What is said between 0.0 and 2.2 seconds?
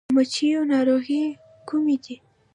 د مچیو ناروغۍ کومې دي؟